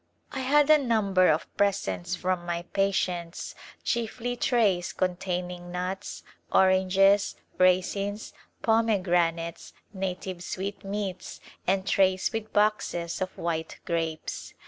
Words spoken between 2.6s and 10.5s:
patients, chiefly trays containing nuts, oranges, raisins, pomegranates, native